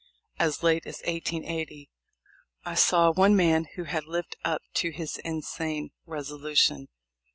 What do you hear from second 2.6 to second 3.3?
I saw